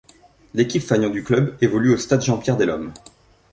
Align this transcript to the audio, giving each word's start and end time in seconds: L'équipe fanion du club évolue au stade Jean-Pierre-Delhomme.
L'équipe 0.55 0.81
fanion 0.81 1.11
du 1.11 1.23
club 1.23 1.55
évolue 1.61 1.93
au 1.93 1.97
stade 1.97 2.23
Jean-Pierre-Delhomme. 2.23 2.91